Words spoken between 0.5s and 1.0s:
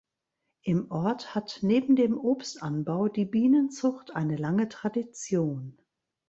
Im